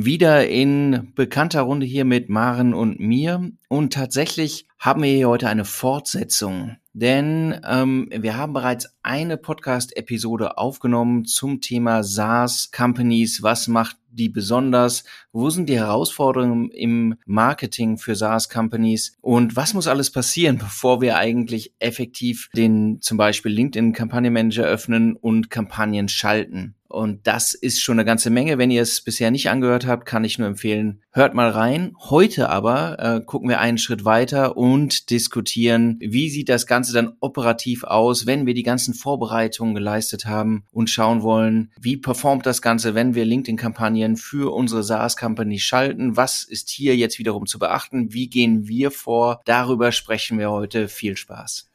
[0.00, 3.50] Wieder in bekannter Runde hier mit Maren und mir.
[3.66, 6.76] Und tatsächlich haben wir hier heute eine Fortsetzung.
[6.92, 13.42] Denn ähm, wir haben bereits eine Podcast-Episode aufgenommen zum Thema SaaS-Companies.
[13.42, 15.02] Was macht die besonders?
[15.32, 19.16] Wo sind die Herausforderungen im Marketing für SaaS-Companies?
[19.20, 25.50] Und was muss alles passieren, bevor wir eigentlich effektiv den zum Beispiel LinkedIn-Kampagnenmanager öffnen und
[25.50, 26.76] Kampagnen schalten?
[26.88, 28.56] Und das ist schon eine ganze Menge.
[28.56, 31.92] Wenn ihr es bisher nicht angehört habt, kann ich nur empfehlen, hört mal rein.
[32.00, 37.12] Heute aber äh, gucken wir einen Schritt weiter und diskutieren, wie sieht das Ganze dann
[37.20, 42.62] operativ aus, wenn wir die ganzen Vorbereitungen geleistet haben und schauen wollen, wie performt das
[42.62, 46.16] Ganze, wenn wir LinkedIn-Kampagnen für unsere SaaS-Company schalten.
[46.16, 48.14] Was ist hier jetzt wiederum zu beachten?
[48.14, 49.42] Wie gehen wir vor?
[49.44, 50.88] Darüber sprechen wir heute.
[50.88, 51.68] Viel Spaß.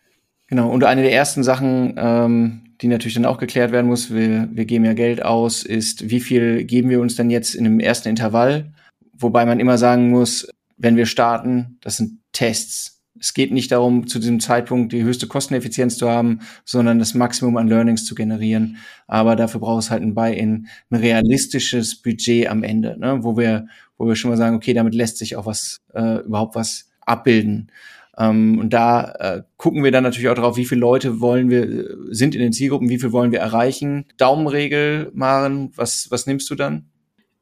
[0.47, 4.49] Genau, und eine der ersten Sachen, ähm, die natürlich dann auch geklärt werden muss, wir,
[4.51, 7.79] wir geben ja Geld aus, ist, wie viel geben wir uns denn jetzt in dem
[7.79, 8.73] ersten Intervall?
[9.13, 13.01] Wobei man immer sagen muss, wenn wir starten, das sind Tests.
[13.19, 17.55] Es geht nicht darum, zu diesem Zeitpunkt die höchste Kosteneffizienz zu haben, sondern das Maximum
[17.57, 18.77] an Learnings zu generieren.
[19.07, 23.19] Aber dafür braucht es halt ein Buy-in, ein realistisches Budget am Ende, ne?
[23.21, 26.55] wo wir, wo wir schon mal sagen, okay, damit lässt sich auch was, äh, überhaupt
[26.55, 27.71] was abbilden.
[28.17, 31.97] Ähm, und da äh, gucken wir dann natürlich auch drauf, wie viele Leute wollen wir,
[32.09, 34.05] sind in den Zielgruppen, wie viel wollen wir erreichen.
[34.17, 36.89] Daumenregel, Maren, was, was nimmst du dann?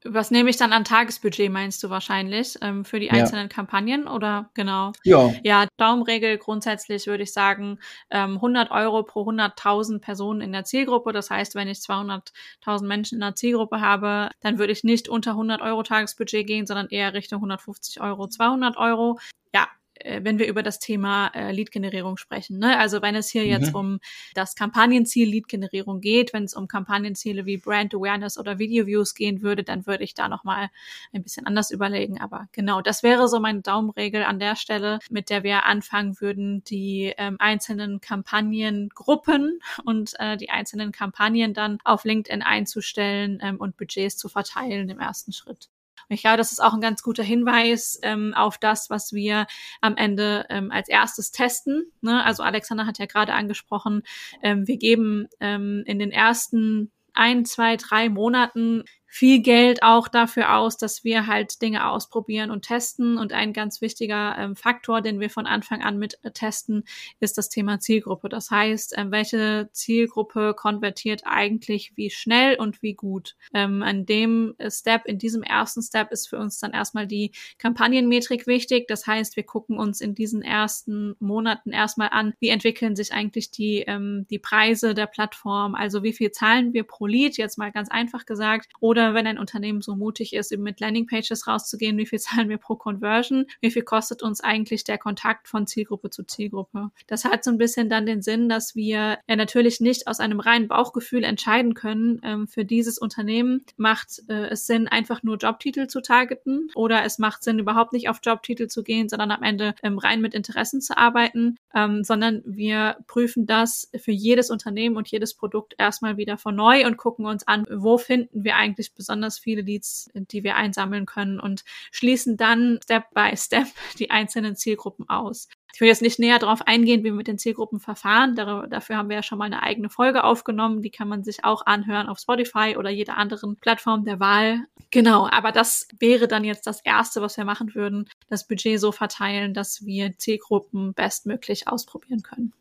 [0.04, 3.54] Was nehme ich dann an Tagesbudget, meinst du wahrscheinlich, ähm, für die einzelnen ja.
[3.54, 4.94] Kampagnen oder genau?
[5.04, 5.32] Ja.
[5.44, 7.78] Ja, Daumenregel grundsätzlich würde ich sagen,
[8.10, 11.12] ähm, 100 Euro pro 100.000 Personen in der Zielgruppe.
[11.12, 15.32] Das heißt, wenn ich 200.000 Menschen in der Zielgruppe habe, dann würde ich nicht unter
[15.32, 19.20] 100 Euro Tagesbudget gehen, sondern eher Richtung 150 Euro, 200 Euro.
[19.54, 19.81] Ja, äh,
[20.22, 22.60] wenn wir über das Thema äh, Lead-Generierung sprechen.
[22.60, 22.78] Ne?
[22.78, 23.50] Also wenn es hier mhm.
[23.50, 24.00] jetzt um
[24.34, 29.42] das Kampagnenziel Lead-Generierung geht, wenn es um Kampagnenziele wie Brand Awareness oder Video Views gehen
[29.42, 30.70] würde, dann würde ich da nochmal
[31.14, 32.20] ein bisschen anders überlegen.
[32.20, 36.64] Aber genau, das wäre so meine Daumenregel an der Stelle, mit der wir anfangen würden,
[36.64, 43.78] die ähm, einzelnen Kampagnengruppen und äh, die einzelnen Kampagnen dann auf LinkedIn einzustellen ähm, und
[43.78, 45.70] Budgets zu verteilen im ersten Schritt.
[46.14, 49.48] Ich glaube, das ist auch ein ganz guter Hinweis ähm, auf das, was wir
[49.80, 51.92] am Ende ähm, als erstes testen.
[52.02, 52.24] Ne?
[52.24, 54.04] Also Alexander hat ja gerade angesprochen,
[54.44, 58.84] ähm, wir geben ähm, in den ersten ein, zwei, drei Monaten
[59.14, 63.18] viel Geld auch dafür aus, dass wir halt Dinge ausprobieren und testen.
[63.18, 66.86] Und ein ganz wichtiger ähm, Faktor, den wir von Anfang an mit äh, testen,
[67.20, 68.30] ist das Thema Zielgruppe.
[68.30, 73.36] Das heißt, ähm, welche Zielgruppe konvertiert eigentlich wie schnell und wie gut.
[73.54, 78.48] Ähm, an dem Step, in diesem ersten Step ist für uns dann erstmal die Kampagnenmetrik
[78.48, 78.88] wichtig.
[78.88, 83.52] Das heißt, wir gucken uns in diesen ersten Monaten erstmal an, wie entwickeln sich eigentlich
[83.52, 85.76] die, ähm, die Preise der Plattform.
[85.76, 88.72] Also wie viel zahlen wir pro Lead, jetzt mal ganz einfach gesagt.
[88.80, 92.50] Oder oder wenn ein Unternehmen so mutig ist, eben mit Landingpages rauszugehen, wie viel zahlen
[92.50, 96.92] wir pro Conversion, wie viel kostet uns eigentlich der Kontakt von Zielgruppe zu Zielgruppe.
[97.08, 100.40] Das hat so ein bisschen dann den Sinn, dass wir ja natürlich nicht aus einem
[100.40, 105.88] reinen Bauchgefühl entscheiden können, ähm, für dieses Unternehmen macht äh, es Sinn, einfach nur Jobtitel
[105.88, 109.74] zu targeten oder es macht Sinn, überhaupt nicht auf Jobtitel zu gehen, sondern am Ende
[109.84, 115.08] ähm, rein mit Interessen zu arbeiten, ähm, sondern wir prüfen das für jedes Unternehmen und
[115.10, 119.40] jedes Produkt erstmal wieder von neu und gucken uns an, wo finden wir eigentlich besonders
[119.40, 123.68] viele Leads, die wir einsammeln können und schließen dann Step by Step
[124.00, 125.48] die einzelnen Zielgruppen aus.
[125.74, 128.36] Ich will jetzt nicht näher darauf eingehen, wie wir mit den Zielgruppen verfahren.
[128.36, 130.82] Dafür haben wir ja schon mal eine eigene Folge aufgenommen.
[130.82, 134.66] Die kann man sich auch anhören auf Spotify oder jeder anderen Plattform der Wahl.
[134.90, 138.10] Genau, aber das wäre dann jetzt das Erste, was wir machen würden.
[138.28, 142.54] Das Budget so verteilen, dass wir Zielgruppen bestmöglich ausprobieren können.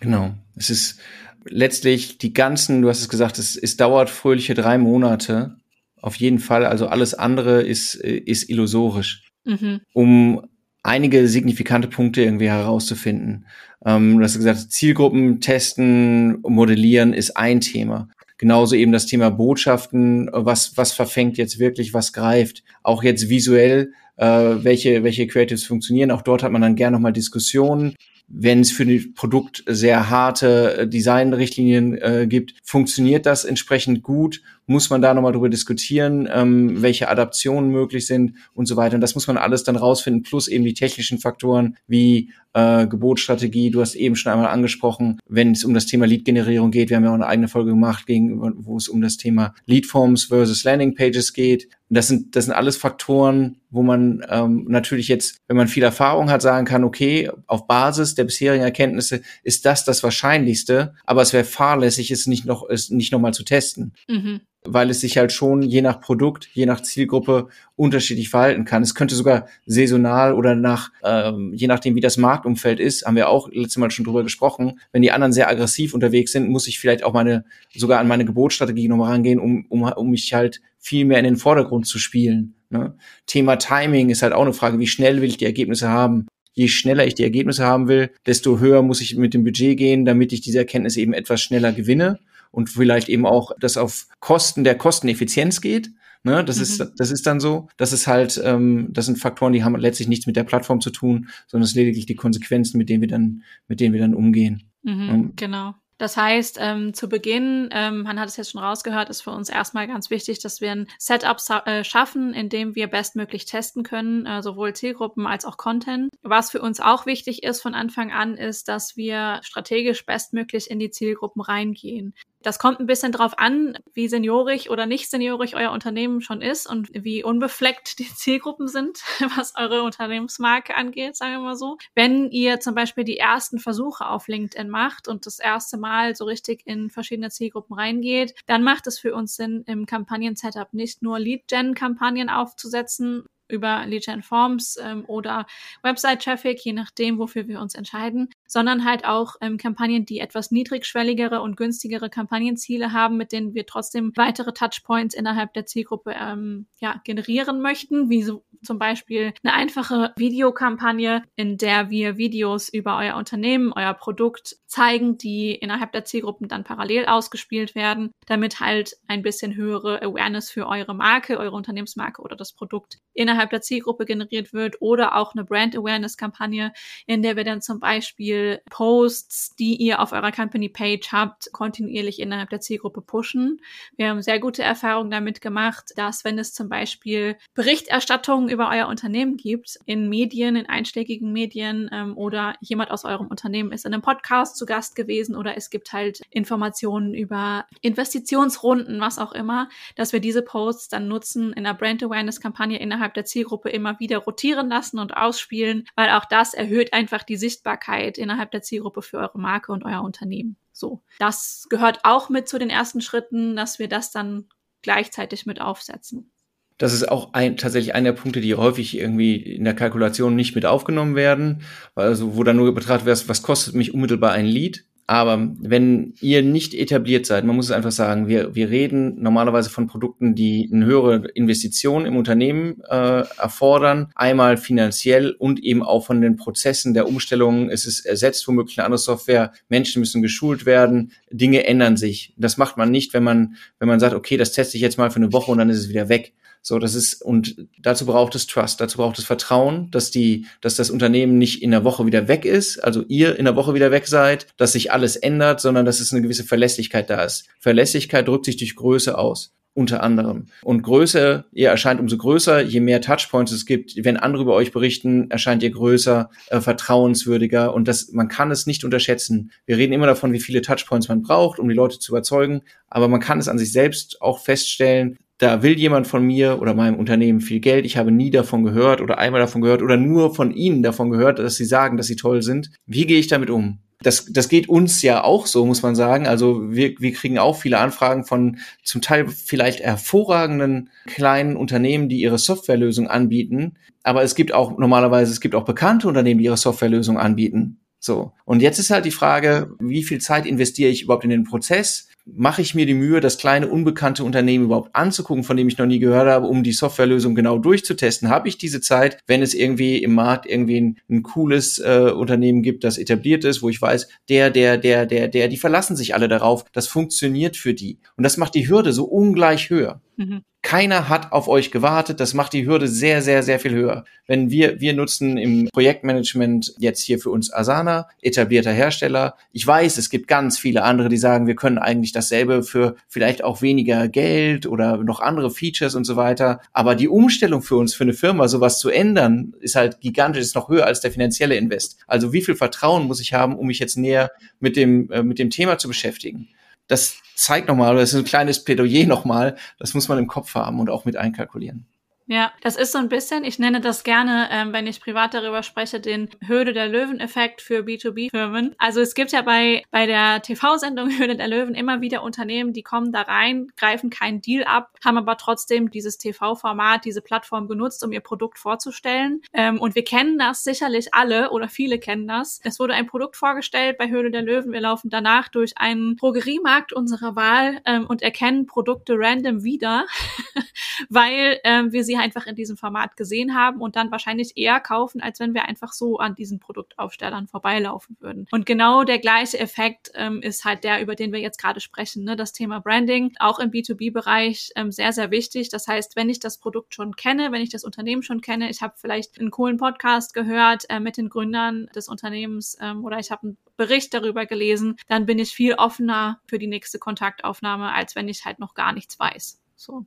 [0.00, 0.34] Genau.
[0.56, 1.00] Es ist
[1.44, 5.56] letztlich die ganzen, du hast es gesagt, es, es dauert fröhliche drei Monate.
[6.00, 6.66] Auf jeden Fall.
[6.66, 9.28] Also alles andere ist, ist illusorisch.
[9.44, 9.80] Mhm.
[9.92, 10.46] Um
[10.82, 13.46] einige signifikante Punkte irgendwie herauszufinden.
[13.84, 18.08] Ähm, du hast gesagt, Zielgruppen testen, modellieren ist ein Thema.
[18.36, 22.62] Genauso eben das Thema Botschaften, was, was verfängt jetzt wirklich, was greift.
[22.82, 26.10] Auch jetzt visuell, äh, welche, welche Creatives funktionieren.
[26.10, 27.94] Auch dort hat man dann gerne nochmal Diskussionen
[28.28, 34.42] wenn es für das Produkt sehr harte äh, Designrichtlinien äh, gibt, funktioniert das entsprechend gut
[34.66, 38.94] muss man da nochmal drüber diskutieren, ähm, welche Adaptionen möglich sind und so weiter.
[38.94, 43.70] Und das muss man alles dann rausfinden, plus eben die technischen Faktoren wie äh, Gebotsstrategie.
[43.70, 46.88] Du hast eben schon einmal angesprochen, wenn es um das Thema Lead-Generierung geht.
[46.88, 50.64] Wir haben ja auch eine eigene Folge gemacht, wo es um das Thema Lead-Forms versus
[50.64, 51.68] Landing-Pages geht.
[51.90, 56.30] Das sind, das sind alles Faktoren, wo man ähm, natürlich jetzt, wenn man viel Erfahrung
[56.30, 61.32] hat, sagen kann, okay, auf Basis der bisherigen Erkenntnisse ist das das Wahrscheinlichste, aber es
[61.32, 63.92] wäre fahrlässig, es nicht noch, es nicht nochmal zu testen.
[64.08, 68.82] Mhm weil es sich halt schon je nach Produkt, je nach Zielgruppe unterschiedlich verhalten kann.
[68.82, 73.28] Es könnte sogar saisonal oder nach, ähm, je nachdem wie das Marktumfeld ist, haben wir
[73.28, 74.80] auch letztes Mal schon drüber gesprochen.
[74.92, 77.44] Wenn die anderen sehr aggressiv unterwegs sind, muss ich vielleicht auch meine,
[77.74, 81.36] sogar an meine Geburtsstrategie nochmal rangehen, um, um, um mich halt viel mehr in den
[81.36, 82.54] Vordergrund zu spielen.
[82.70, 82.96] Ne?
[83.26, 86.26] Thema Timing ist halt auch eine Frage, wie schnell will ich die Ergebnisse haben?
[86.54, 90.04] Je schneller ich die Ergebnisse haben will, desto höher muss ich mit dem Budget gehen,
[90.04, 92.18] damit ich diese Erkenntnis eben etwas schneller gewinne
[92.54, 95.90] und vielleicht eben auch das auf Kosten der Kosteneffizienz geht.
[96.26, 96.62] Ne, das mhm.
[96.62, 97.68] ist das ist dann so.
[97.76, 100.90] Das ist halt, ähm, das sind Faktoren, die haben letztlich nichts mit der Plattform zu
[100.90, 104.14] tun, sondern es ist lediglich die Konsequenzen, mit denen wir dann, mit denen wir dann
[104.14, 104.70] umgehen.
[104.82, 105.74] Mhm, um, genau.
[105.98, 109.48] Das heißt, ähm, zu Beginn, ähm, man hat es jetzt schon rausgehört, ist für uns
[109.48, 114.26] erstmal ganz wichtig, dass wir ein Setup äh, schaffen, in dem wir bestmöglich testen können,
[114.26, 116.10] äh, sowohl Zielgruppen als auch Content.
[116.22, 120.80] Was für uns auch wichtig ist von Anfang an, ist, dass wir strategisch bestmöglich in
[120.80, 122.14] die Zielgruppen reingehen.
[122.44, 126.68] Das kommt ein bisschen drauf an, wie seniorig oder nicht seniorig euer Unternehmen schon ist
[126.68, 129.00] und wie unbefleckt die Zielgruppen sind,
[129.36, 131.78] was eure Unternehmensmarke angeht, sagen wir mal so.
[131.94, 136.26] Wenn ihr zum Beispiel die ersten Versuche auf LinkedIn macht und das erste Mal so
[136.26, 141.18] richtig in verschiedene Zielgruppen reingeht, dann macht es für uns Sinn, im Kampagnen-Setup nicht nur
[141.18, 145.46] Lead-Gen-Kampagnen aufzusetzen, über Lead Gen Forms ähm, oder
[145.82, 151.40] Website-Traffic, je nachdem, wofür wir uns entscheiden, sondern halt auch ähm, Kampagnen, die etwas niedrigschwelligere
[151.40, 157.00] und günstigere Kampagnenziele haben, mit denen wir trotzdem weitere Touchpoints innerhalb der Zielgruppe ähm, ja,
[157.04, 163.16] generieren möchten, wie so zum Beispiel eine einfache Videokampagne, in der wir Videos über euer
[163.16, 169.22] Unternehmen, euer Produkt zeigen, die innerhalb der Zielgruppen dann parallel ausgespielt werden, damit halt ein
[169.22, 174.52] bisschen höhere Awareness für eure Marke, eure Unternehmensmarke oder das Produkt innerhalb der Zielgruppe generiert
[174.52, 176.72] wird oder auch eine Brand Awareness Kampagne,
[177.06, 178.33] in der wir dann zum Beispiel
[178.70, 183.60] Posts, die ihr auf eurer Company Page habt, kontinuierlich innerhalb der Zielgruppe pushen.
[183.96, 188.88] Wir haben sehr gute Erfahrungen damit gemacht, dass wenn es zum Beispiel Berichterstattungen über euer
[188.88, 193.92] Unternehmen gibt, in Medien, in einschlägigen Medien ähm, oder jemand aus eurem Unternehmen ist in
[193.92, 199.68] einem Podcast zu Gast gewesen oder es gibt halt Informationen über Investitionsrunden, was auch immer,
[199.96, 203.98] dass wir diese Posts dann nutzen in einer Brand Awareness Kampagne innerhalb der Zielgruppe immer
[204.00, 209.02] wieder rotieren lassen und ausspielen, weil auch das erhöht einfach die Sichtbarkeit innerhalb der Zielgruppe
[209.02, 210.56] für eure Marke und euer Unternehmen.
[210.72, 211.02] So.
[211.20, 214.48] Das gehört auch mit zu den ersten Schritten, dass wir das dann
[214.82, 216.32] gleichzeitig mit aufsetzen.
[216.78, 220.56] Das ist auch ein, tatsächlich einer der Punkte, die häufig irgendwie in der Kalkulation nicht
[220.56, 221.62] mit aufgenommen werden,
[221.94, 224.84] also wo dann nur betrachtet wird, was kostet mich unmittelbar ein Lead?
[225.06, 229.68] Aber wenn ihr nicht etabliert seid, man muss es einfach sagen, wir, wir reden normalerweise
[229.68, 236.06] von Produkten, die eine höhere Investition im Unternehmen äh, erfordern, einmal finanziell und eben auch
[236.06, 237.68] von den Prozessen der Umstellung.
[237.68, 242.32] Es ist ersetzt womöglich eine andere Software, Menschen müssen geschult werden, Dinge ändern sich.
[242.38, 245.10] Das macht man nicht, wenn man, wenn man sagt, okay, das teste ich jetzt mal
[245.10, 246.32] für eine Woche und dann ist es wieder weg.
[246.66, 250.76] So, das ist, und dazu braucht es Trust, dazu braucht es Vertrauen, dass die, dass
[250.76, 253.90] das Unternehmen nicht in der Woche wieder weg ist, also ihr in der Woche wieder
[253.90, 257.44] weg seid, dass sich alles ändert, sondern dass es eine gewisse Verlässlichkeit da ist.
[257.60, 260.46] Verlässlichkeit drückt sich durch Größe aus unter anderem.
[260.62, 263.92] Und Größe, ihr erscheint umso größer, je mehr Touchpoints es gibt.
[263.96, 268.66] Wenn andere über euch berichten, erscheint ihr größer, äh, vertrauenswürdiger und das, man kann es
[268.66, 269.50] nicht unterschätzen.
[269.66, 273.08] Wir reden immer davon, wie viele Touchpoints man braucht, um die Leute zu überzeugen, aber
[273.08, 276.98] man kann es an sich selbst auch feststellen, da will jemand von mir oder meinem
[276.98, 280.54] Unternehmen viel Geld, ich habe nie davon gehört oder einmal davon gehört oder nur von
[280.54, 282.70] ihnen davon gehört, dass sie sagen, dass sie toll sind.
[282.86, 283.80] Wie gehe ich damit um?
[284.02, 286.26] Das, das geht uns ja auch so, muss man sagen.
[286.26, 292.22] Also wir, wir kriegen auch viele Anfragen von zum Teil vielleicht hervorragenden kleinen Unternehmen, die
[292.22, 293.74] ihre Softwarelösung anbieten.
[294.02, 297.80] Aber es gibt auch normalerweise, es gibt auch bekannte Unternehmen, die ihre Softwarelösung anbieten.
[298.00, 298.32] So.
[298.46, 302.08] Und jetzt ist halt die Frage, wie viel Zeit investiere ich überhaupt in den Prozess?
[302.26, 305.86] Mache ich mir die Mühe, das kleine unbekannte Unternehmen überhaupt anzugucken, von dem ich noch
[305.86, 308.30] nie gehört habe, um die Softwarelösung genau durchzutesten?
[308.30, 312.62] Habe ich diese Zeit, wenn es irgendwie im Markt irgendwie ein, ein cooles äh, Unternehmen
[312.62, 316.14] gibt, das etabliert ist, wo ich weiß, der, der, der, der, der, die verlassen sich
[316.14, 317.98] alle darauf, das funktioniert für die.
[318.16, 320.00] Und das macht die Hürde so ungleich höher.
[320.16, 320.42] Mhm.
[320.62, 322.20] Keiner hat auf euch gewartet.
[322.20, 324.04] Das macht die Hürde sehr, sehr, sehr viel höher.
[324.26, 329.36] Wenn wir, wir nutzen im Projektmanagement jetzt hier für uns Asana, etablierter Hersteller.
[329.52, 333.44] Ich weiß, es gibt ganz viele andere, die sagen, wir können eigentlich dasselbe für vielleicht
[333.44, 336.60] auch weniger Geld oder noch andere Features und so weiter.
[336.72, 340.54] Aber die Umstellung für uns, für eine Firma, sowas zu ändern, ist halt gigantisch, ist
[340.54, 341.98] noch höher als der finanzielle Invest.
[342.06, 344.30] Also wie viel Vertrauen muss ich haben, um mich jetzt näher
[344.60, 346.48] mit dem, äh, mit dem Thema zu beschäftigen?
[346.86, 350.80] Das zeigt nochmal, das ist ein kleines Plädoyer nochmal, das muss man im Kopf haben
[350.80, 351.86] und auch mit einkalkulieren.
[352.26, 355.62] Ja, das ist so ein bisschen, ich nenne das gerne, ähm, wenn ich privat darüber
[355.62, 358.74] spreche, den Höhle der Löwen-Effekt für B2B-Firmen.
[358.78, 362.82] Also es gibt ja bei, bei der TV-Sendung Höhle der Löwen immer wieder Unternehmen, die
[362.82, 368.02] kommen da rein, greifen keinen Deal ab, haben aber trotzdem dieses TV-Format, diese Plattform genutzt,
[368.02, 369.42] um ihr Produkt vorzustellen.
[369.52, 372.58] Ähm, und wir kennen das sicherlich alle oder viele kennen das.
[372.64, 374.72] Es wurde ein Produkt vorgestellt bei Höhle der Löwen.
[374.72, 380.06] Wir laufen danach durch einen Drogeriemarkt unserer Wahl ähm, und erkennen Produkte random wieder,
[381.10, 384.80] weil ähm, wir sie sie einfach in diesem Format gesehen haben und dann wahrscheinlich eher
[384.80, 388.46] kaufen, als wenn wir einfach so an diesen Produktaufstellern vorbeilaufen würden.
[388.52, 392.24] Und genau der gleiche Effekt ähm, ist halt der, über den wir jetzt gerade sprechen.
[392.24, 392.36] Ne?
[392.36, 395.68] Das Thema Branding, auch im B2B-Bereich ähm, sehr, sehr wichtig.
[395.70, 398.80] Das heißt, wenn ich das Produkt schon kenne, wenn ich das Unternehmen schon kenne, ich
[398.80, 403.30] habe vielleicht einen coolen Podcast gehört äh, mit den Gründern des Unternehmens ähm, oder ich
[403.30, 408.14] habe einen Bericht darüber gelesen, dann bin ich viel offener für die nächste Kontaktaufnahme, als
[408.14, 409.60] wenn ich halt noch gar nichts weiß.
[409.74, 410.06] So.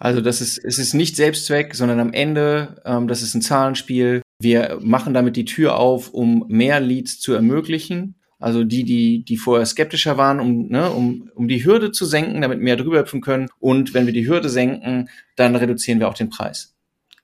[0.00, 4.22] Also das ist, es ist nicht Selbstzweck, sondern am Ende, ähm, das ist ein Zahlenspiel.
[4.40, 8.14] Wir machen damit die Tür auf, um mehr Leads zu ermöglichen.
[8.38, 12.40] Also die, die, die vorher skeptischer waren, um, ne, um, um die Hürde zu senken,
[12.40, 13.48] damit mehr drüber hüpfen können.
[13.58, 16.74] Und wenn wir die Hürde senken, dann reduzieren wir auch den Preis.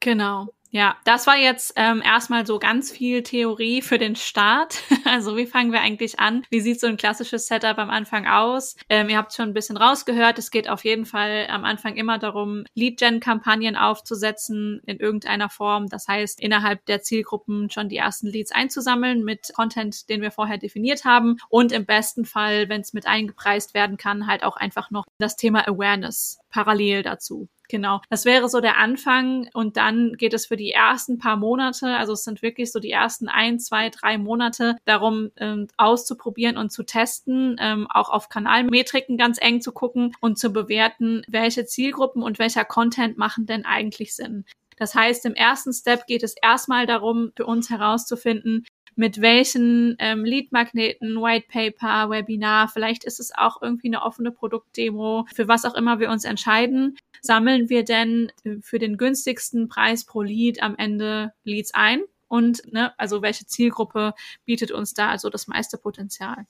[0.01, 0.49] Genau.
[0.71, 4.83] Ja, das war jetzt ähm, erstmal so ganz viel Theorie für den Start.
[5.07, 6.45] Also wie fangen wir eigentlich an?
[6.51, 8.75] Wie sieht so ein klassisches Setup am Anfang aus?
[8.89, 10.37] Ähm, ihr habt schon ein bisschen rausgehört.
[10.39, 15.89] Es geht auf jeden Fall am Anfang immer darum, Lead-Gen-Kampagnen aufzusetzen in irgendeiner Form.
[15.89, 20.59] Das heißt, innerhalb der Zielgruppen schon die ersten Leads einzusammeln mit Content, den wir vorher
[20.59, 21.37] definiert haben.
[21.49, 25.37] Und im besten Fall, wenn es mit eingepreist werden kann, halt auch einfach noch das
[25.37, 27.49] Thema Awareness parallel dazu.
[27.69, 31.89] Genau, das wäre so der Anfang und dann geht es für die ersten paar Monate,
[31.97, 36.71] also es sind wirklich so die ersten ein, zwei, drei Monate darum ähm, auszuprobieren und
[36.71, 42.23] zu testen, ähm, auch auf Kanalmetriken ganz eng zu gucken und zu bewerten, welche Zielgruppen
[42.23, 44.45] und welcher Content machen denn eigentlich Sinn.
[44.77, 48.65] Das heißt, im ersten Step geht es erstmal darum, für uns herauszufinden,
[48.97, 55.27] mit welchen ähm, Lead-Magneten, White Paper, Webinar, vielleicht ist es auch irgendwie eine offene Produktdemo,
[55.35, 60.23] für was auch immer wir uns entscheiden, sammeln wir denn für den günstigsten Preis pro
[60.23, 62.01] Lead am Ende Leads ein?
[62.29, 64.13] Und ne, also welche Zielgruppe
[64.45, 66.47] bietet uns da also das meiste Potenzial?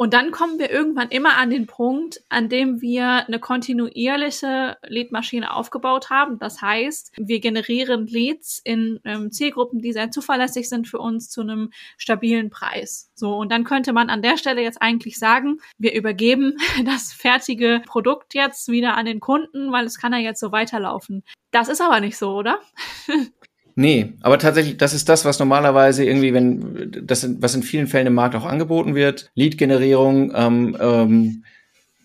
[0.00, 5.54] Und dann kommen wir irgendwann immer an den Punkt, an dem wir eine kontinuierliche Leadmaschine
[5.54, 6.38] aufgebaut haben.
[6.38, 11.42] Das heißt, wir generieren Leads in ähm, Zielgruppen, die sehr zuverlässig sind für uns zu
[11.42, 13.10] einem stabilen Preis.
[13.14, 17.82] So, und dann könnte man an der Stelle jetzt eigentlich sagen, wir übergeben das fertige
[17.84, 21.24] Produkt jetzt wieder an den Kunden, weil es kann ja jetzt so weiterlaufen.
[21.50, 22.58] Das ist aber nicht so, oder?
[23.80, 28.08] Nee, aber tatsächlich, das ist das, was normalerweise irgendwie, wenn das, was in vielen Fällen
[28.08, 31.44] im Markt auch angeboten wird, Lead-Generierung, ähm, ähm,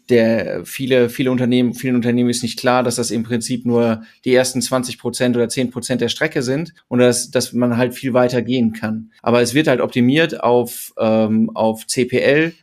[0.07, 4.33] der viele, viele Unternehmen, vielen Unternehmen ist nicht klar, dass das im Prinzip nur die
[4.33, 8.13] ersten 20 Prozent oder 10 Prozent der Strecke sind und dass, dass man halt viel
[8.13, 9.11] weiter gehen kann.
[9.21, 12.53] Aber es wird halt optimiert auf, ähm, auf CPL,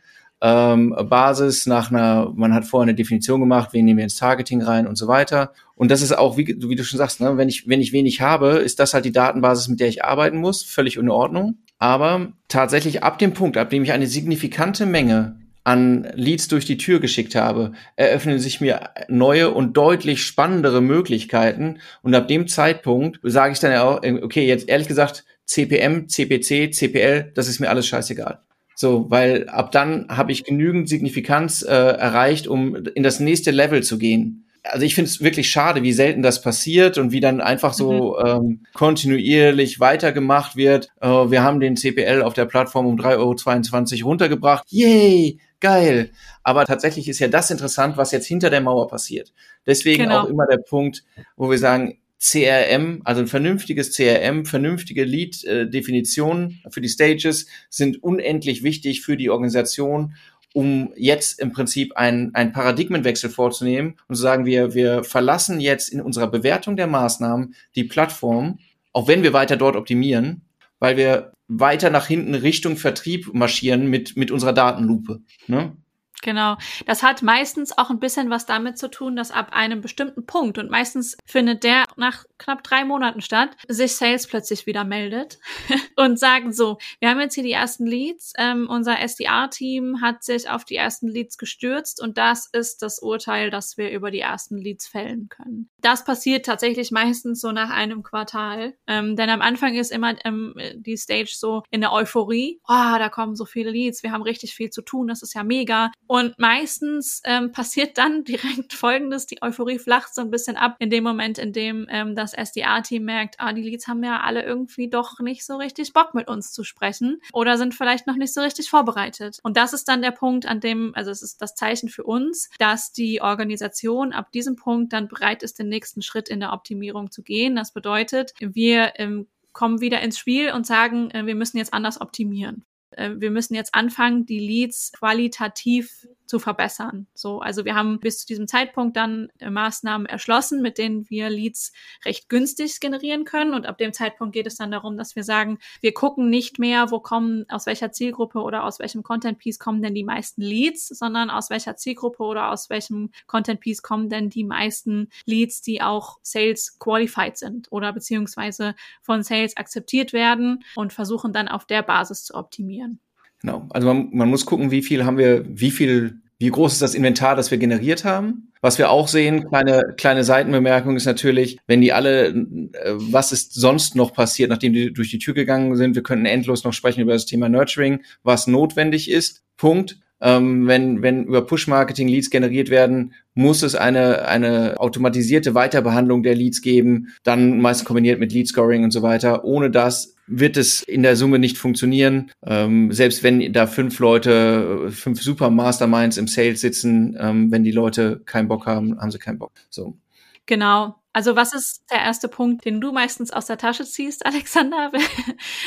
[0.43, 4.61] ähm, Basis nach einer, man hat vorher eine Definition gemacht, wen nehmen wir ins Targeting
[4.61, 5.53] rein und so weiter.
[5.75, 8.19] Und das ist auch, wie, wie du schon sagst, ne, wenn ich, wenn ich wenig
[8.19, 11.59] habe, ist das halt die Datenbasis, mit der ich arbeiten muss, völlig in Ordnung.
[11.79, 16.77] Aber tatsächlich ab dem Punkt, ab dem ich eine signifikante Menge an Leads durch die
[16.77, 21.79] Tür geschickt habe, eröffnen sich mir neue und deutlich spannendere Möglichkeiten.
[22.01, 26.73] Und ab dem Zeitpunkt sage ich dann ja auch, okay, jetzt ehrlich gesagt, CPM, CPC,
[26.73, 28.41] CPL, das ist mir alles scheißegal.
[28.75, 33.83] So, weil ab dann habe ich genügend Signifikanz äh, erreicht, um in das nächste Level
[33.83, 34.45] zu gehen.
[34.63, 38.17] Also ich finde es wirklich schade, wie selten das passiert und wie dann einfach so
[38.17, 38.25] mhm.
[38.25, 40.89] ähm, kontinuierlich weitergemacht wird.
[41.01, 44.65] Äh, wir haben den CPL auf der Plattform um 3,22 Euro runtergebracht.
[44.69, 45.39] Yay!
[45.59, 46.11] Geil.
[46.43, 49.31] Aber tatsächlich ist ja das interessant, was jetzt hinter der Mauer passiert.
[49.65, 50.23] Deswegen genau.
[50.23, 51.05] auch immer der Punkt,
[51.37, 58.63] wo wir sagen, CRM, also ein vernünftiges CRM, vernünftige Lead-Definitionen für die Stages sind unendlich
[58.63, 60.15] wichtig für die Organisation,
[60.53, 65.89] um jetzt im Prinzip einen, einen Paradigmenwechsel vorzunehmen und zu sagen, wir, wir verlassen jetzt
[65.89, 68.59] in unserer Bewertung der Maßnahmen die Plattform,
[68.93, 70.43] auch wenn wir weiter dort optimieren,
[70.79, 75.21] weil wir weiter nach hinten Richtung Vertrieb marschieren mit, mit unserer Datenlupe.
[75.47, 75.75] Ne?
[76.23, 76.55] Genau.
[76.85, 80.57] Das hat meistens auch ein bisschen was damit zu tun, dass ab einem bestimmten Punkt
[80.57, 85.37] und meistens findet der nach knapp drei Monaten statt, sich Sales plötzlich wieder meldet
[85.97, 90.49] und sagen so, wir haben jetzt hier die ersten Leads, ähm, unser SDR-Team hat sich
[90.49, 94.57] auf die ersten Leads gestürzt und das ist das Urteil, dass wir über die ersten
[94.57, 95.69] Leads fällen können.
[95.81, 100.55] Das passiert tatsächlich meistens so nach einem Quartal, ähm, denn am Anfang ist immer ähm,
[100.77, 104.55] die Stage so in der Euphorie, oh, da kommen so viele Leads, wir haben richtig
[104.55, 109.41] viel zu tun, das ist ja mega und meistens ähm, passiert dann direkt Folgendes, die
[109.41, 113.37] Euphorie flacht so ein bisschen ab in dem Moment, in dem ähm, das SDA-Team merkt,
[113.39, 116.63] ah, die Leads haben ja alle irgendwie doch nicht so richtig Bock mit uns zu
[116.63, 119.39] sprechen oder sind vielleicht noch nicht so richtig vorbereitet.
[119.41, 122.51] Und das ist dann der Punkt, an dem, also es ist das Zeichen für uns,
[122.59, 127.09] dass die Organisation ab diesem Punkt dann bereit ist, den nächsten Schritt in der Optimierung
[127.09, 127.55] zu gehen.
[127.55, 131.99] Das bedeutet, wir ähm, kommen wieder ins Spiel und sagen, äh, wir müssen jetzt anders
[131.99, 132.67] optimieren.
[132.97, 137.07] Äh, wir müssen jetzt anfangen, die Leads qualitativ zu verbessern.
[137.13, 141.29] So, also wir haben bis zu diesem Zeitpunkt dann äh, Maßnahmen erschlossen, mit denen wir
[141.29, 141.73] Leads
[142.05, 143.53] recht günstig generieren können.
[143.53, 146.91] Und ab dem Zeitpunkt geht es dann darum, dass wir sagen, wir gucken nicht mehr,
[146.91, 150.87] wo kommen, aus welcher Zielgruppe oder aus welchem Content Piece kommen denn die meisten Leads,
[150.87, 155.81] sondern aus welcher Zielgruppe oder aus welchem Content Piece kommen denn die meisten Leads, die
[155.81, 161.83] auch Sales qualified sind oder beziehungsweise von Sales akzeptiert werden und versuchen dann auf der
[161.83, 162.99] Basis zu optimieren.
[163.43, 163.67] Genau.
[163.69, 166.95] Also man, man muss gucken, wie viel haben wir, wie viel, wie groß ist das
[166.95, 168.49] Inventar, das wir generiert haben.
[168.61, 173.53] Was wir auch sehen, kleine, kleine Seitenbemerkung ist natürlich, wenn die alle, äh, was ist
[173.53, 177.01] sonst noch passiert, nachdem die durch die Tür gegangen sind, wir könnten endlos noch sprechen
[177.01, 179.43] über das Thema Nurturing, was notwendig ist.
[179.57, 179.99] Punkt.
[180.25, 186.33] Ähm, wenn, wenn über Push-Marketing Leads generiert werden, muss es eine, eine automatisierte Weiterbehandlung der
[186.33, 189.43] Leads geben, dann meist kombiniert mit Lead Scoring und so weiter.
[189.43, 192.31] Ohne das wird es in der Summe nicht funktionieren.
[192.45, 197.71] Ähm, selbst wenn da fünf Leute, fünf Super Masterminds im Sales sitzen, ähm, wenn die
[197.71, 199.51] Leute keinen Bock haben, haben sie keinen Bock.
[199.69, 199.97] So.
[200.45, 200.95] Genau.
[201.15, 204.91] Also was ist der erste Punkt, den du meistens aus der Tasche ziehst, Alexander,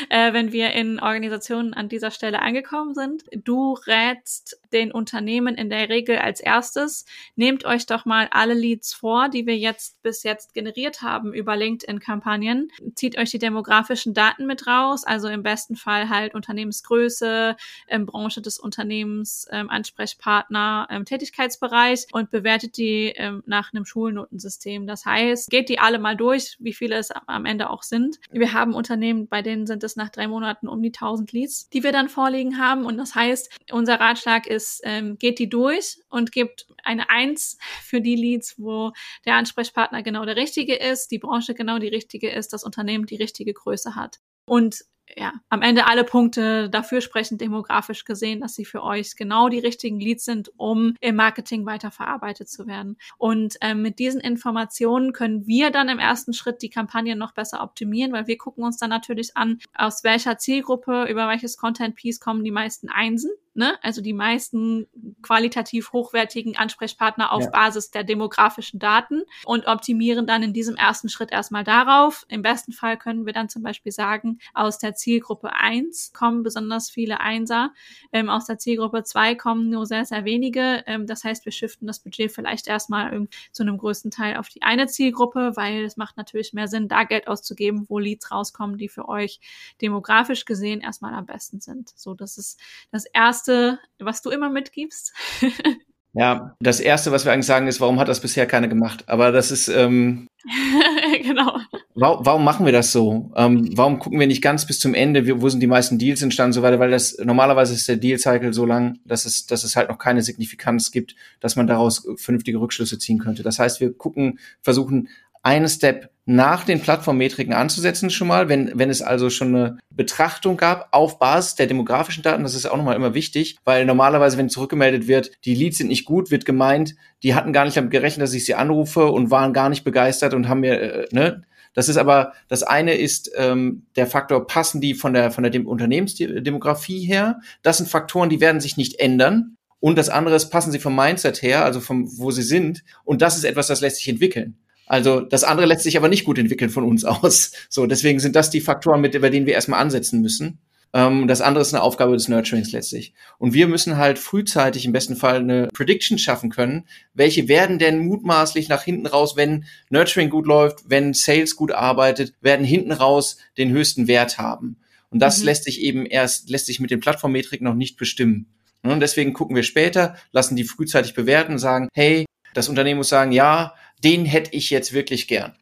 [0.09, 3.23] äh, wenn wir in Organisationen an dieser Stelle angekommen sind?
[3.31, 7.05] Du rätst den Unternehmen in der Regel als erstes,
[7.37, 11.55] nehmt euch doch mal alle Leads vor, die wir jetzt bis jetzt generiert haben über
[11.55, 12.69] LinkedIn-Kampagnen.
[12.95, 17.55] Zieht euch die demografischen Daten mit raus, also im besten Fall halt Unternehmensgröße,
[17.87, 23.13] ähm, Branche des Unternehmens, ähm, Ansprechpartner, ähm, Tätigkeitsbereich und bewertet die
[23.45, 24.87] nach einem Schulnotensystem.
[24.87, 28.17] Das heißt, ist, geht die alle mal durch, wie viele es am Ende auch sind.
[28.31, 31.83] Wir haben Unternehmen, bei denen sind es nach drei Monaten um die 1000 Leads, die
[31.83, 32.85] wir dann vorliegen haben.
[32.85, 38.01] Und das heißt, unser Ratschlag ist, ähm, geht die durch und gibt eine Eins für
[38.01, 38.91] die Leads, wo
[39.25, 43.15] der Ansprechpartner genau der richtige ist, die Branche genau die richtige ist, das Unternehmen die
[43.15, 44.19] richtige Größe hat.
[44.45, 49.49] Und ja, am Ende alle Punkte dafür sprechen, demografisch gesehen, dass sie für euch genau
[49.49, 52.97] die richtigen Leads sind, um im Marketing weiterverarbeitet zu werden.
[53.17, 57.61] Und ähm, mit diesen Informationen können wir dann im ersten Schritt die Kampagne noch besser
[57.61, 62.19] optimieren, weil wir gucken uns dann natürlich an, aus welcher Zielgruppe, über welches Content Piece
[62.19, 63.77] kommen die meisten Einsen ne?
[63.81, 64.87] also die meisten
[65.21, 67.49] qualitativ hochwertigen Ansprechpartner auf ja.
[67.49, 72.25] Basis der demografischen Daten und optimieren dann in diesem ersten Schritt erstmal darauf.
[72.29, 76.89] Im besten Fall können wir dann zum Beispiel sagen, aus der Zielgruppe 1 kommen besonders
[76.89, 77.73] viele Einser,
[78.11, 80.83] ähm, aus der Zielgruppe 2 kommen nur sehr, sehr wenige.
[80.85, 84.61] Ähm, das heißt, wir shiften das Budget vielleicht erstmal zu einem größten Teil auf die
[84.61, 88.89] eine Zielgruppe, weil es macht natürlich mehr Sinn, da Geld auszugeben, wo Leads rauskommen, die
[88.89, 89.39] für euch
[89.81, 91.91] demografisch gesehen erstmal am besten sind.
[91.95, 92.59] So, das ist
[92.91, 95.13] das erste Erste, was du immer mitgibst?
[96.13, 99.05] ja, das Erste, was wir eigentlich sagen, ist, warum hat das bisher keiner gemacht?
[99.07, 100.27] Aber das ist, ähm,
[101.23, 101.57] genau.
[101.95, 103.31] Warum, warum, machen wir das so?
[103.37, 106.49] Ähm, warum gucken wir nicht ganz bis zum Ende, wo sind die meisten Deals entstanden
[106.49, 106.79] und so weiter?
[106.79, 110.21] Weil das normalerweise ist der Deal-Cycle so lang, dass es, dass es halt noch keine
[110.21, 113.43] Signifikanz gibt, dass man daraus vernünftige Rückschlüsse ziehen könnte.
[113.43, 115.07] Das heißt, wir gucken, versuchen
[115.47, 120.57] einen Step nach den Plattformmetriken anzusetzen schon mal, wenn, wenn es also schon eine Betrachtung
[120.57, 124.49] gab auf Basis der demografischen Daten, das ist auch nochmal immer wichtig, weil normalerweise, wenn
[124.49, 128.23] zurückgemeldet wird, die Leads sind nicht gut, wird gemeint, die hatten gar nicht damit gerechnet,
[128.23, 131.87] dass ich sie anrufe und waren gar nicht begeistert und haben mir, äh, ne, das
[131.87, 135.65] ist aber, das eine ist ähm, der Faktor, passen die von der, von der Dem
[135.65, 137.39] Unternehmensdemografie her?
[137.61, 139.55] Das sind Faktoren, die werden sich nicht ändern.
[139.79, 142.83] Und das andere ist, passen sie vom Mindset her, also vom, wo sie sind.
[143.05, 144.57] Und das ist etwas, das lässt sich entwickeln.
[144.87, 147.51] Also das andere lässt sich aber nicht gut entwickeln von uns aus.
[147.69, 150.59] So, deswegen sind das die Faktoren, mit über denen wir erstmal ansetzen müssen.
[150.93, 153.13] Ähm, das andere ist eine Aufgabe des Nurturings letztlich.
[153.37, 156.85] Und wir müssen halt frühzeitig im besten Fall eine Prediction schaffen können.
[157.13, 162.33] Welche werden denn mutmaßlich nach hinten raus, wenn Nurturing gut läuft, wenn Sales gut arbeitet,
[162.41, 164.77] werden hinten raus den höchsten Wert haben.
[165.09, 165.45] Und das mhm.
[165.45, 168.47] lässt sich eben erst, lässt sich mit den Plattformmetriken noch nicht bestimmen.
[168.83, 173.31] Und deswegen gucken wir später, lassen die frühzeitig bewerten, sagen, hey, das Unternehmen muss sagen,
[173.31, 175.53] ja, den hätte ich jetzt wirklich gern.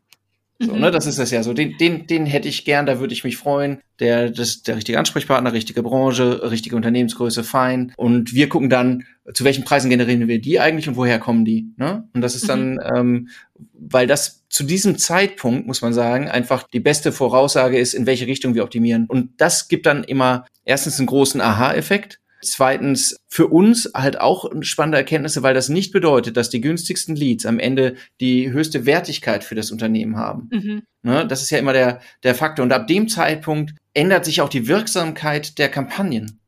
[0.58, 0.80] So, mhm.
[0.80, 1.54] ne, das ist das ja so.
[1.54, 3.82] Den, den, den hätte ich gern, da würde ich mich freuen.
[4.00, 7.91] Der, das der richtige Ansprechpartner, richtige Branche, richtige Unternehmensgröße, fein.
[7.98, 11.74] Und wir gucken dann, zu welchen Preisen generieren wir die eigentlich und woher kommen die.
[11.76, 12.08] Ne?
[12.13, 12.80] Und das ist dann, mhm.
[12.95, 13.30] ähm,
[13.74, 18.28] weil das zu diesem Zeitpunkt, muss man sagen, einfach die beste Voraussage ist, in welche
[18.28, 19.08] Richtung wir optimieren.
[19.08, 24.97] Und das gibt dann immer erstens einen großen Aha-Effekt Zweitens, für uns halt auch spannende
[24.97, 29.55] Erkenntnisse, weil das nicht bedeutet, dass die günstigsten Leads am Ende die höchste Wertigkeit für
[29.55, 30.49] das Unternehmen haben.
[30.51, 30.84] Mhm.
[31.03, 32.63] Ne, das ist ja immer der, der Faktor.
[32.63, 36.39] Und ab dem Zeitpunkt ändert sich auch die Wirksamkeit der Kampagnen.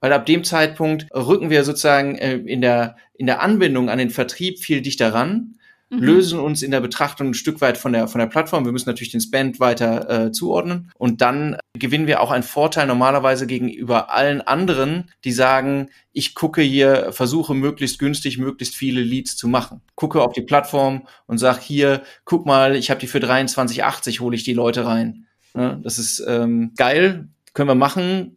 [0.00, 4.10] Weil ab dem Zeitpunkt rücken wir sozusagen äh, in der, in der Anbindung an den
[4.10, 5.57] Vertrieb viel dichter ran
[5.90, 5.98] mhm.
[5.98, 8.64] lösen uns in der Betrachtung ein Stück weit von der, von der Plattform.
[8.64, 10.90] Wir müssen natürlich den Spend weiter äh, zuordnen.
[10.96, 16.62] Und dann gewinnen wir auch einen Vorteil normalerweise gegenüber allen anderen, die sagen, ich gucke
[16.62, 19.80] hier, versuche möglichst günstig, möglichst viele Leads zu machen.
[19.94, 24.36] Gucke auf die Plattform und sag hier, guck mal, ich habe die für 23,80, hole
[24.36, 25.26] ich die Leute rein.
[25.54, 25.80] Ne?
[25.82, 28.36] Das ist ähm, geil, können wir machen,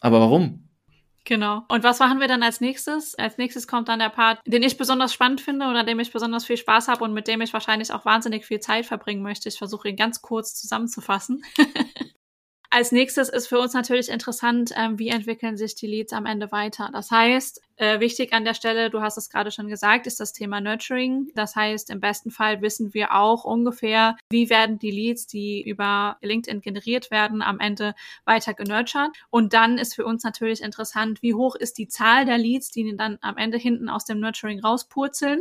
[0.00, 0.63] aber warum?
[1.24, 1.62] Genau.
[1.68, 3.14] Und was machen wir dann als nächstes?
[3.14, 6.44] Als nächstes kommt dann der Part, den ich besonders spannend finde oder dem ich besonders
[6.44, 9.48] viel Spaß habe und mit dem ich wahrscheinlich auch wahnsinnig viel Zeit verbringen möchte.
[9.48, 11.42] Ich versuche ihn ganz kurz zusammenzufassen.
[12.74, 16.50] Als nächstes ist für uns natürlich interessant, ähm, wie entwickeln sich die Leads am Ende
[16.50, 16.90] weiter.
[16.92, 20.32] Das heißt, äh, wichtig an der Stelle, du hast es gerade schon gesagt, ist das
[20.32, 21.30] Thema Nurturing.
[21.36, 26.16] Das heißt, im besten Fall wissen wir auch ungefähr, wie werden die Leads, die über
[26.20, 29.12] LinkedIn generiert werden, am Ende weiter genurtured.
[29.30, 32.96] Und dann ist für uns natürlich interessant, wie hoch ist die Zahl der Leads, die
[32.96, 35.38] dann am Ende hinten aus dem Nurturing rauspurzeln.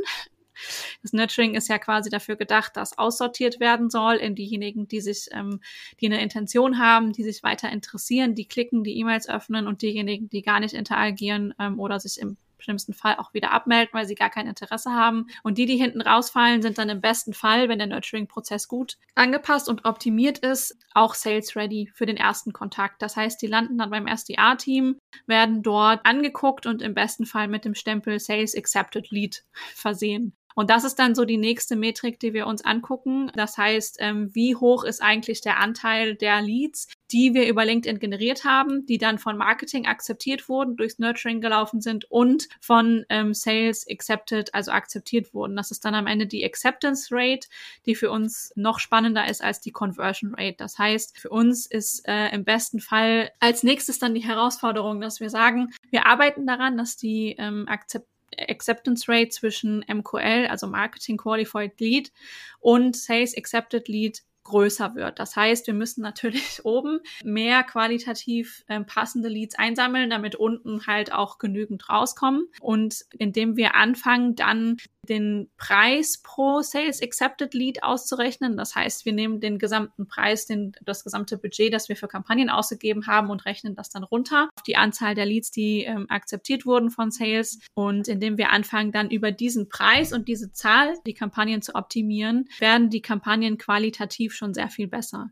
[1.02, 5.28] Das Nurturing ist ja quasi dafür gedacht, dass aussortiert werden soll in diejenigen, die sich,
[5.32, 5.60] ähm,
[6.00, 10.30] die eine Intention haben, die sich weiter interessieren, die klicken, die E-Mails öffnen und diejenigen,
[10.30, 14.16] die gar nicht interagieren ähm, oder sich im schlimmsten Fall auch wieder abmelden, weil sie
[14.16, 15.28] gar kein Interesse haben.
[15.44, 19.70] Und die, die hinten rausfallen, sind dann im besten Fall, wenn der Nurturing-Prozess gut angepasst
[19.70, 23.02] und optimiert ist, auch sales-ready für den ersten Kontakt.
[23.02, 27.66] Das heißt, die landen dann beim SDA-Team, werden dort angeguckt und im besten Fall mit
[27.66, 29.44] dem Stempel Sales Accepted Lead
[29.76, 30.34] versehen.
[30.56, 33.32] Und das ist dann so die nächste Metrik, die wir uns angucken.
[33.36, 38.00] Das heißt, ähm, wie hoch ist eigentlich der Anteil der Leads, die wir über LinkedIn
[38.00, 43.34] generiert haben, die dann von Marketing akzeptiert wurden, durchs Nurturing gelaufen sind und von ähm,
[43.34, 45.56] Sales accepted, also akzeptiert wurden.
[45.56, 47.48] Das ist dann am Ende die Acceptance Rate,
[47.86, 50.56] die für uns noch spannender ist als die Conversion Rate.
[50.58, 55.20] Das heißt, für uns ist äh, im besten Fall als nächstes dann die Herausforderung, dass
[55.20, 61.18] wir sagen, wir arbeiten daran, dass die ähm, Akzept Acceptance Rate zwischen MQL, also Marketing
[61.18, 62.12] Qualified Lead,
[62.60, 65.20] und Sales Accepted Lead größer wird.
[65.20, 71.14] Das heißt, wir müssen natürlich oben mehr qualitativ äh, passende Leads einsammeln, damit unten halt
[71.14, 72.48] auch genügend rauskommen.
[72.60, 78.58] Und indem wir anfangen, dann den Preis pro Sales Accepted Lead auszurechnen.
[78.58, 82.50] Das heißt, wir nehmen den gesamten Preis, den, das gesamte Budget, das wir für Kampagnen
[82.50, 86.66] ausgegeben haben und rechnen das dann runter auf die Anzahl der Leads, die ähm, akzeptiert
[86.66, 87.60] wurden von Sales.
[87.74, 92.48] Und indem wir anfangen, dann über diesen Preis und diese Zahl die Kampagnen zu optimieren,
[92.60, 95.30] werden die Kampagnen qualitativ schon sehr viel besser.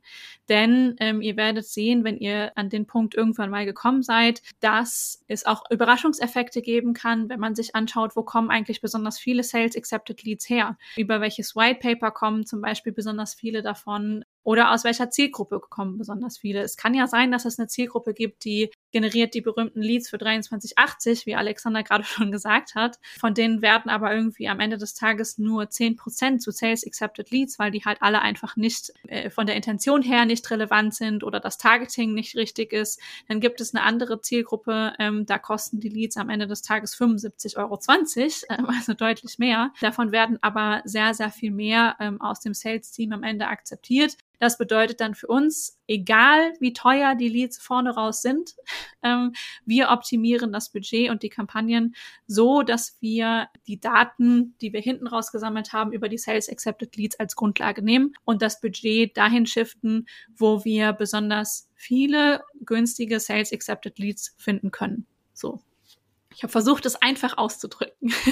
[0.49, 5.23] Denn ähm, ihr werdet sehen, wenn ihr an den Punkt irgendwann mal gekommen seid, dass
[5.27, 9.61] es auch Überraschungseffekte geben kann, wenn man sich anschaut, wo kommen eigentlich besonders viele Sales
[9.65, 10.78] Accepted Leads her?
[10.97, 14.26] Über welches White Paper kommen zum Beispiel besonders viele davon?
[14.43, 16.62] Oder aus welcher Zielgruppe kommen besonders viele?
[16.62, 20.17] Es kann ja sein, dass es eine Zielgruppe gibt, die generiert die berühmten Leads für
[20.17, 22.99] 2380, wie Alexander gerade schon gesagt hat.
[23.19, 27.60] Von denen werden aber irgendwie am Ende des Tages nur 10% zu Sales Accepted Leads,
[27.60, 31.39] weil die halt alle einfach nicht äh, von der Intention her nicht relevant sind oder
[31.39, 32.99] das Targeting nicht richtig ist.
[33.27, 36.95] Dann gibt es eine andere Zielgruppe, ähm, da kosten die Leads am Ende des Tages
[36.95, 37.80] 75,20 Euro,
[38.49, 39.73] ähm, also deutlich mehr.
[39.82, 44.17] Davon werden aber sehr, sehr viel mehr ähm, aus dem Sales-Team am Ende akzeptiert.
[44.41, 48.56] Das bedeutet dann für uns, egal wie teuer die Leads vorne raus sind,
[49.03, 49.33] ähm,
[49.65, 51.95] wir optimieren das Budget und die Kampagnen
[52.27, 56.95] so, dass wir die Daten, die wir hinten raus gesammelt haben, über die Sales Accepted
[56.95, 63.51] Leads als Grundlage nehmen und das Budget dahin shiften, wo wir besonders viele günstige Sales
[63.51, 65.05] Accepted Leads finden können.
[65.33, 65.61] So.
[66.33, 68.13] Ich habe versucht, es einfach auszudrücken.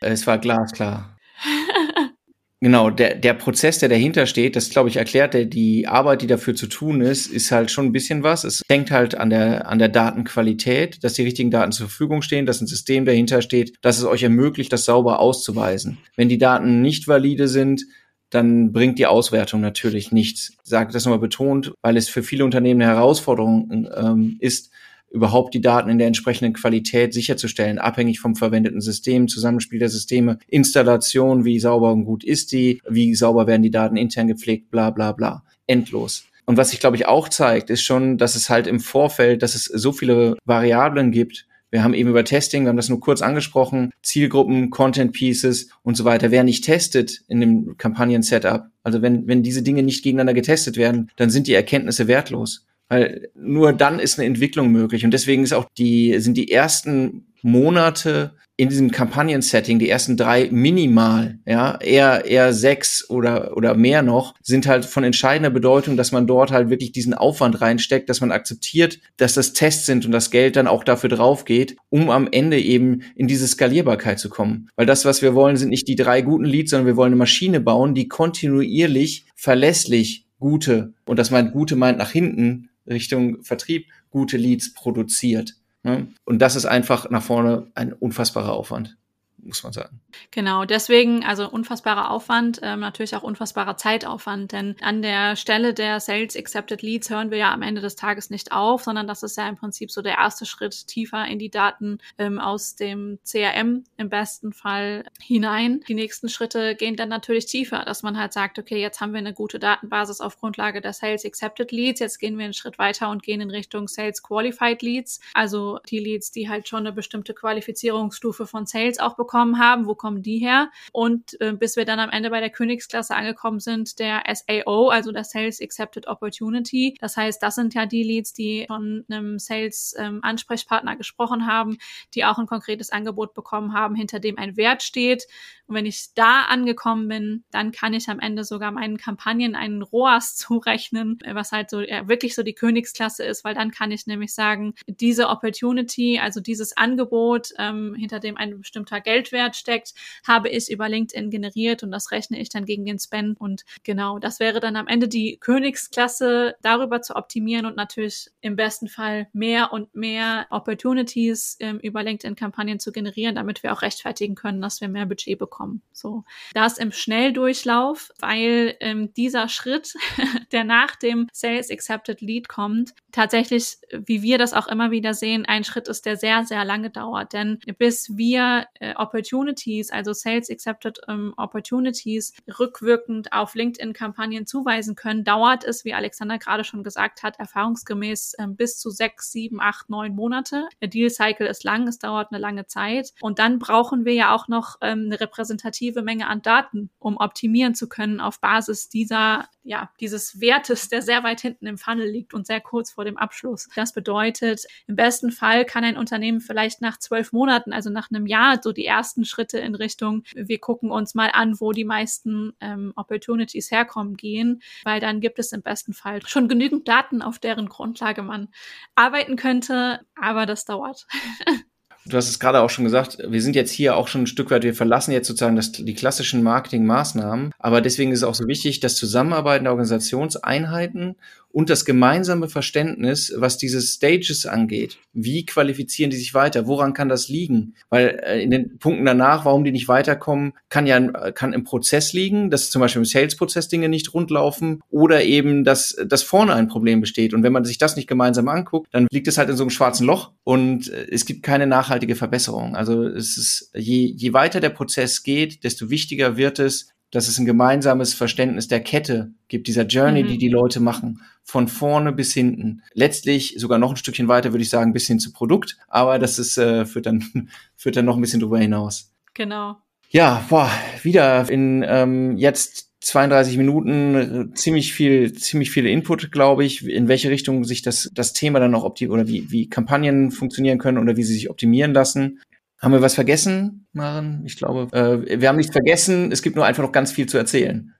[0.00, 1.16] Es war glasklar.
[2.62, 6.26] Genau, der, der Prozess, der dahinter steht, das glaube ich erklärt, der, die Arbeit, die
[6.26, 8.44] dafür zu tun ist, ist halt schon ein bisschen was.
[8.44, 12.44] Es hängt halt an der, an der Datenqualität, dass die richtigen Daten zur Verfügung stehen,
[12.44, 15.98] dass ein System dahinter steht, dass es euch ermöglicht, das sauber auszuweisen.
[16.16, 17.86] Wenn die Daten nicht valide sind,
[18.28, 20.52] dann bringt die Auswertung natürlich nichts.
[20.62, 24.70] Ich sage das nochmal betont, weil es für viele Unternehmen eine Herausforderung ähm, ist,
[25.10, 30.38] überhaupt die Daten in der entsprechenden Qualität sicherzustellen, abhängig vom verwendeten System, Zusammenspiel der Systeme,
[30.48, 34.90] Installation, wie sauber und gut ist die, wie sauber werden die Daten intern gepflegt, bla
[34.90, 35.42] bla bla.
[35.66, 36.24] Endlos.
[36.46, 39.54] Und was sich, glaube ich, auch zeigt, ist schon, dass es halt im Vorfeld, dass
[39.54, 41.46] es so viele Variablen gibt.
[41.70, 45.96] Wir haben eben über Testing, wir haben das nur kurz angesprochen, Zielgruppen, Content Pieces und
[45.96, 46.32] so weiter.
[46.32, 51.10] Wer nicht testet in dem Kampagnen-Setup, also wenn, wenn diese Dinge nicht gegeneinander getestet werden,
[51.14, 52.66] dann sind die Erkenntnisse wertlos.
[52.90, 55.04] Weil nur dann ist eine Entwicklung möglich.
[55.04, 60.50] Und deswegen ist auch die, sind die ersten Monate in diesem Kampagnen-Setting, die ersten drei
[60.50, 66.12] minimal, ja, eher, eher sechs oder, oder mehr noch, sind halt von entscheidender Bedeutung, dass
[66.12, 70.12] man dort halt wirklich diesen Aufwand reinsteckt, dass man akzeptiert, dass das Tests sind und
[70.12, 74.28] das Geld dann auch dafür drauf geht, um am Ende eben in diese Skalierbarkeit zu
[74.28, 74.68] kommen.
[74.76, 77.16] Weil das, was wir wollen, sind nicht die drei guten Leads, sondern wir wollen eine
[77.16, 83.86] Maschine bauen, die kontinuierlich, verlässlich gute, und das meint gute meint nach hinten, Richtung Vertrieb,
[84.10, 85.54] gute Leads produziert.
[85.82, 86.08] Ne?
[86.24, 88.98] Und das ist einfach nach vorne ein unfassbarer Aufwand
[89.42, 90.00] muss man sagen.
[90.30, 96.00] Genau, deswegen also unfassbarer Aufwand, ähm, natürlich auch unfassbarer Zeitaufwand, denn an der Stelle der
[96.00, 99.36] Sales Accepted Leads hören wir ja am Ende des Tages nicht auf, sondern das ist
[99.36, 103.84] ja im Prinzip so der erste Schritt tiefer in die Daten ähm, aus dem CRM
[103.96, 105.82] im besten Fall hinein.
[105.88, 109.18] Die nächsten Schritte gehen dann natürlich tiefer, dass man halt sagt, okay, jetzt haben wir
[109.18, 113.10] eine gute Datenbasis auf Grundlage der Sales Accepted Leads, jetzt gehen wir einen Schritt weiter
[113.10, 117.34] und gehen in Richtung Sales Qualified Leads, also die Leads, die halt schon eine bestimmte
[117.34, 120.70] Qualifizierungsstufe von Sales auch bekommen bekommen haben, wo kommen die her?
[120.92, 125.12] Und äh, bis wir dann am Ende bei der Königsklasse angekommen sind, der SAO, also
[125.12, 126.96] der Sales Accepted Opportunity.
[127.00, 131.78] Das heißt, das sind ja die Leads, die von einem Sales-Ansprechpartner ähm, gesprochen haben,
[132.14, 135.28] die auch ein konkretes Angebot bekommen haben, hinter dem ein Wert steht.
[135.70, 139.82] Und wenn ich da angekommen bin, dann kann ich am Ende sogar meinen Kampagnen einen
[139.82, 144.06] ROAS zurechnen, was halt so ja, wirklich so die Königsklasse ist, weil dann kann ich
[144.06, 149.94] nämlich sagen, diese Opportunity, also dieses Angebot, ähm, hinter dem ein bestimmter Geld Geldwert steckt,
[150.26, 153.40] habe ich über LinkedIn generiert und das rechne ich dann gegen den Spend.
[153.40, 158.56] Und genau, das wäre dann am Ende die Königsklasse, darüber zu optimieren und natürlich im
[158.56, 164.34] besten Fall mehr und mehr Opportunities ähm, über LinkedIn-Kampagnen zu generieren, damit wir auch rechtfertigen
[164.34, 165.59] können, dass wir mehr Budget bekommen.
[165.92, 169.94] So, das im Schnelldurchlauf, weil ähm, dieser Schritt,
[170.52, 175.44] der nach dem Sales Accepted Lead kommt, tatsächlich, wie wir das auch immer wieder sehen,
[175.46, 177.32] ein Schritt ist, der sehr, sehr lange dauert.
[177.32, 185.24] Denn bis wir äh, Opportunities, also Sales Accepted um, Opportunities, rückwirkend auf LinkedIn-Kampagnen zuweisen können,
[185.24, 189.90] dauert es, wie Alexander gerade schon gesagt hat, erfahrungsgemäß ähm, bis zu sechs, sieben, acht,
[189.90, 190.66] neun Monate.
[190.80, 193.12] Der Deal-Cycle ist lang, es dauert eine lange Zeit.
[193.20, 197.74] Und dann brauchen wir ja auch noch ähm, eine repräsentative Menge an Daten, um optimieren
[197.74, 202.34] zu können auf Basis dieser, ja, dieses Wertes, der sehr weit hinten im Funnel liegt
[202.34, 203.68] und sehr kurz vor dem Abschluss.
[203.74, 208.26] Das bedeutet, im besten Fall kann ein Unternehmen vielleicht nach zwölf Monaten, also nach einem
[208.26, 212.52] Jahr, so die ersten Schritte in Richtung, wir gucken uns mal an, wo die meisten
[212.60, 217.38] ähm, Opportunities herkommen, gehen, weil dann gibt es im besten Fall schon genügend Daten, auf
[217.38, 218.48] deren Grundlage man
[218.94, 221.06] arbeiten könnte, aber das dauert.
[222.10, 224.50] Du hast es gerade auch schon gesagt, wir sind jetzt hier auch schon ein Stück
[224.50, 228.46] weit, wir verlassen jetzt sozusagen das, die klassischen Marketingmaßnahmen, aber deswegen ist es auch so
[228.48, 231.16] wichtig, dass Zusammenarbeiten der Organisationseinheiten
[231.52, 234.98] und das gemeinsame Verständnis, was diese Stages angeht.
[235.12, 236.66] Wie qualifizieren die sich weiter?
[236.66, 237.74] Woran kann das liegen?
[237.88, 241.00] Weil äh, in den Punkten danach, warum die nicht weiterkommen, kann ja
[241.32, 245.96] kann im Prozess liegen, dass zum Beispiel im Sales-Prozess Dinge nicht rundlaufen oder eben, dass,
[246.06, 247.34] dass vorne ein Problem besteht.
[247.34, 249.70] Und wenn man sich das nicht gemeinsam anguckt, dann liegt es halt in so einem
[249.70, 252.76] schwarzen Loch und äh, es gibt keine nachhaltige Verbesserung.
[252.76, 257.38] Also es ist, je, je weiter der Prozess geht, desto wichtiger wird es, dass es
[257.38, 260.28] ein gemeinsames Verständnis der Kette gibt, dieser Journey, mhm.
[260.28, 262.82] die die Leute machen, von vorne bis hinten.
[262.94, 266.38] Letztlich sogar noch ein Stückchen weiter, würde ich sagen, bis hin zu Produkt, aber das
[266.38, 269.12] ist, äh, führt, dann, führt dann noch ein bisschen drüber hinaus.
[269.34, 269.76] Genau.
[270.10, 270.70] Ja, boah,
[271.02, 277.30] wieder in ähm, jetzt 32 Minuten ziemlich viel, ziemlich viel Input, glaube ich, in welche
[277.30, 281.16] Richtung sich das, das Thema dann noch optimiert oder wie, wie Kampagnen funktionieren können oder
[281.16, 282.40] wie sie sich optimieren lassen.
[282.80, 284.42] Haben wir was vergessen, Maren?
[284.46, 286.32] Ich glaube, äh, wir haben nichts vergessen.
[286.32, 287.94] Es gibt nur einfach noch ganz viel zu erzählen.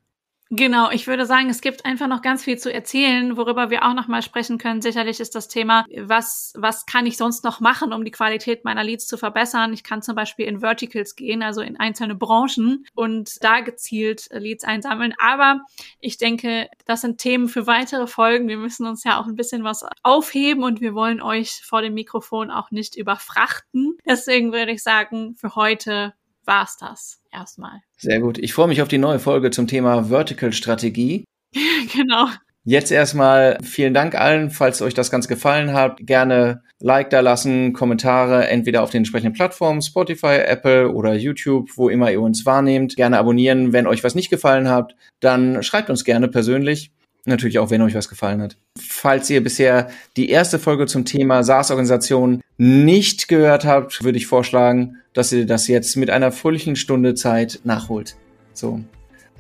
[0.53, 3.95] Genau, ich würde sagen, es gibt einfach noch ganz viel zu erzählen, worüber wir auch
[3.95, 4.83] noch mal sprechen können.
[4.83, 8.83] Sicherlich ist das Thema, was, was kann ich sonst noch machen, um die Qualität meiner
[8.83, 9.73] Leads zu verbessern?
[9.73, 14.65] Ich kann zum Beispiel in Verticals gehen, also in einzelne Branchen und da gezielt Leads
[14.65, 15.15] einsammeln.
[15.19, 15.61] Aber
[16.01, 18.49] ich denke, das sind Themen für weitere Folgen.
[18.49, 21.95] Wir müssen uns ja auch ein bisschen was aufheben und wir wollen euch vor dem
[21.95, 23.99] Mikrofon auch nicht überfrachten.
[24.05, 26.13] Deswegen würde ich sagen, für heute
[26.45, 27.81] war's das erstmal.
[27.97, 28.39] Sehr gut.
[28.39, 31.25] Ich freue mich auf die neue Folge zum Thema Vertical Strategie.
[31.93, 32.29] genau.
[32.65, 35.99] Jetzt erstmal vielen Dank allen, falls euch das Ganze gefallen hat.
[36.01, 41.89] Gerne Like da lassen, Kommentare entweder auf den entsprechenden Plattformen, Spotify, Apple oder YouTube, wo
[41.89, 42.97] immer ihr uns wahrnehmt.
[42.97, 44.95] Gerne abonnieren, wenn euch was nicht gefallen hat.
[45.21, 46.93] Dann schreibt uns gerne persönlich.
[47.27, 48.57] Natürlich auch, wenn euch was gefallen hat.
[48.79, 54.97] Falls ihr bisher die erste Folge zum Thema SaaS-Organisation nicht gehört habt, würde ich vorschlagen,
[55.13, 58.17] dass ihr das jetzt mit einer fröhlichen Stunde Zeit nachholt.
[58.53, 58.81] So.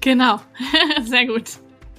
[0.01, 0.41] Genau.
[1.05, 1.45] Sehr gut.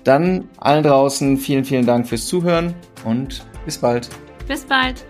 [0.04, 2.74] Dann allen draußen vielen, vielen Dank fürs Zuhören
[3.06, 4.10] und bis bald.
[4.48, 5.06] Bis bald.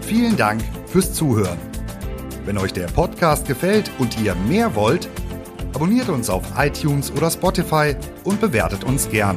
[0.00, 1.58] Vielen Dank fürs Zuhören.
[2.44, 5.08] Wenn euch der Podcast gefällt und ihr mehr wollt,
[5.74, 9.36] abonniert uns auf iTunes oder Spotify und bewertet uns gern.